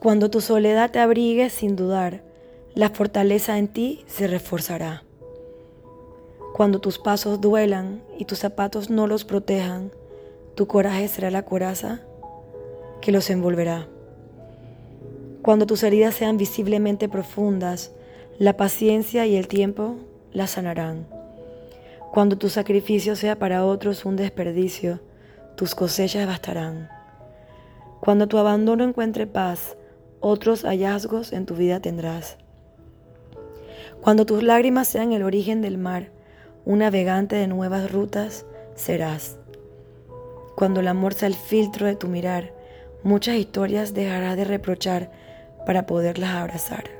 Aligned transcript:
Cuando 0.00 0.30
tu 0.30 0.40
soledad 0.40 0.90
te 0.90 0.98
abrigue 0.98 1.50
sin 1.50 1.76
dudar, 1.76 2.22
la 2.74 2.88
fortaleza 2.88 3.58
en 3.58 3.68
ti 3.68 4.02
se 4.06 4.26
reforzará. 4.26 5.04
Cuando 6.54 6.80
tus 6.80 6.98
pasos 6.98 7.42
duelan 7.42 8.00
y 8.18 8.24
tus 8.24 8.38
zapatos 8.38 8.88
no 8.88 9.06
los 9.06 9.26
protejan, 9.26 9.92
tu 10.54 10.66
coraje 10.66 11.06
será 11.06 11.30
la 11.30 11.44
coraza 11.44 12.00
que 13.02 13.12
los 13.12 13.28
envolverá. 13.28 13.88
Cuando 15.42 15.66
tus 15.66 15.82
heridas 15.82 16.14
sean 16.14 16.38
visiblemente 16.38 17.10
profundas, 17.10 17.92
la 18.38 18.56
paciencia 18.56 19.26
y 19.26 19.36
el 19.36 19.48
tiempo 19.48 19.96
las 20.32 20.52
sanarán. 20.52 21.06
Cuando 22.10 22.38
tu 22.38 22.48
sacrificio 22.48 23.16
sea 23.16 23.38
para 23.38 23.66
otros 23.66 24.06
un 24.06 24.16
desperdicio, 24.16 25.00
tus 25.56 25.74
cosechas 25.74 26.26
bastarán. 26.26 26.88
Cuando 28.00 28.28
tu 28.28 28.38
abandono 28.38 28.82
encuentre 28.82 29.26
paz, 29.26 29.76
otros 30.20 30.62
hallazgos 30.62 31.32
en 31.32 31.46
tu 31.46 31.54
vida 31.54 31.80
tendrás. 31.80 32.36
Cuando 34.00 34.24
tus 34.26 34.42
lágrimas 34.42 34.88
sean 34.88 35.12
el 35.12 35.22
origen 35.22 35.60
del 35.62 35.78
mar, 35.78 36.10
un 36.64 36.78
navegante 36.78 37.36
de 37.36 37.46
nuevas 37.46 37.90
rutas 37.90 38.46
serás. 38.74 39.36
Cuando 40.56 40.80
el 40.80 40.88
amor 40.88 41.14
sea 41.14 41.28
el 41.28 41.34
filtro 41.34 41.86
de 41.86 41.96
tu 41.96 42.06
mirar, 42.06 42.52
muchas 43.02 43.36
historias 43.36 43.94
dejarás 43.94 44.36
de 44.36 44.44
reprochar 44.44 45.10
para 45.66 45.86
poderlas 45.86 46.34
abrazar. 46.34 46.99